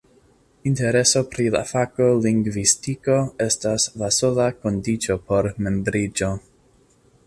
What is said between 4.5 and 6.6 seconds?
kondiĉo por membriĝo.